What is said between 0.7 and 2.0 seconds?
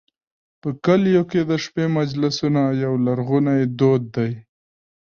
کلیو کې د شپې